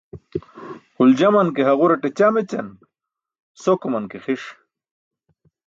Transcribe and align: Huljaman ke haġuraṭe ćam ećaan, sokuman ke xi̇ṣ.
Huljaman 0.97 1.49
ke 1.55 1.61
haġuraṭe 1.67 2.09
ćam 2.17 2.35
ećaan, 2.41 2.67
sokuman 3.61 4.05
ke 4.11 4.17
xi̇ṣ. 4.25 4.43